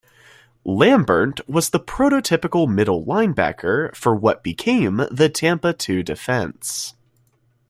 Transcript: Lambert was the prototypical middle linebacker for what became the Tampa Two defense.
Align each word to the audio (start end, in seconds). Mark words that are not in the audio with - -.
Lambert 0.65 1.47
was 1.47 1.69
the 1.69 1.79
prototypical 1.79 2.67
middle 2.67 3.05
linebacker 3.05 3.95
for 3.95 4.15
what 4.15 4.41
became 4.41 5.01
the 5.11 5.29
Tampa 5.29 5.73
Two 5.73 6.01
defense. 6.01 6.95